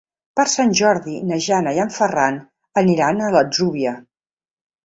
Per 0.39 0.43
Sant 0.53 0.71
Jordi 0.79 1.13
na 1.31 1.37
Jana 1.47 1.75
i 1.79 1.81
en 1.83 1.93
Ferran 1.97 2.39
aniran 2.83 3.21
a 3.27 3.31
l'Atzúbia. 3.37 3.93